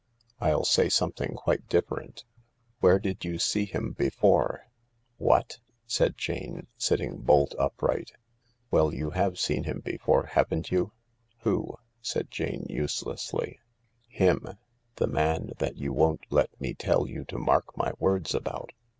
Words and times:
"I'll 0.41 0.63
say 0.65 0.89
something 0.89 1.35
quite 1.35 1.69
different. 1.69 2.25
Where 2.79 2.97
did 2.97 3.23
you 3.23 3.37
see 3.37 3.65
him 3.65 3.91
before?"" 3.91 4.65
What?" 5.19 5.59
said 5.85 6.17
Jane, 6.17 6.65
sitting 6.75 7.17
bolt 7.17 7.53
upright." 7.59 8.11
Well, 8.71 8.91
you 8.95 9.11
have 9.11 9.37
seen 9.37 9.65
him 9.65 9.79
before, 9.79 10.25
haven't 10.25 10.71
you?"" 10.71 10.91
Who?" 11.43 11.75
said 12.11 12.31
Jane 12.31 12.65
uselessly." 12.67 13.59
Him. 14.07 14.47
The 14.95 15.05
man 15.05 15.51
that 15.59 15.77
you 15.77 15.93
won't 15.93 16.25
let 16.31 16.59
me 16.59 16.73
tell 16.73 17.07
you 17.07 17.23
to 17.25 17.37
mark 17.37 17.77
my 17.77 17.93
words 17.99 18.33
about. 18.33 18.71